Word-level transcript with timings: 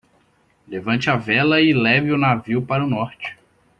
Levante 0.67 1.11
a 1.11 1.15
vela 1.15 1.61
e 1.61 1.73
leve 1.75 2.11
o 2.11 2.17
navio 2.17 2.63
para 2.65 2.83
o 2.83 2.89
norte. 2.89 3.37